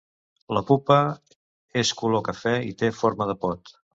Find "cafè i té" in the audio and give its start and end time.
2.31-2.93